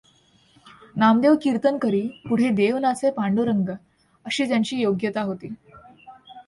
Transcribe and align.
नामदेव 0.95 1.35
कीर्तन 1.35 1.77
करी, 1.77 2.01
पुढे 2.29 2.49
देव 2.49 2.77
नाचे 2.77 3.11
पांडुरंग 3.11 3.69
अशी 4.25 4.47
त्यांची 4.47 4.81
योग्यता 4.81 5.21
होती. 5.21 5.53